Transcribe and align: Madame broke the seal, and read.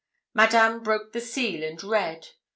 Madame 0.33 0.81
broke 0.81 1.11
the 1.11 1.21
seal, 1.21 1.63
and 1.63 1.83
read. 1.83 2.29